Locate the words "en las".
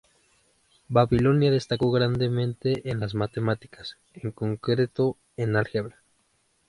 2.89-3.13